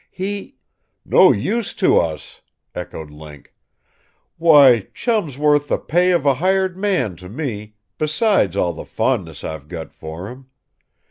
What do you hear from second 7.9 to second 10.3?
besides all the fondness I've got for